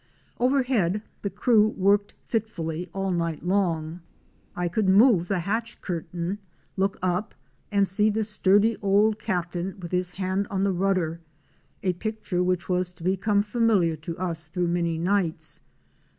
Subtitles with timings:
[0.39, 4.01] Overhead the crew worked fitfully all night long.
[4.55, 6.39] I could move the hatch curtain,
[6.75, 7.35] look up
[7.71, 11.21] and see the sturdy old Captain with his hand on the rudder—
[11.83, 15.59] a picture which was to become familiar to us through many nights.